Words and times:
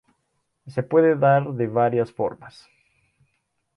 Se 0.65 0.81
puede 0.81 1.15
dar 1.15 1.53
de 1.53 1.67
varias 1.67 2.11
formas. 2.11 2.67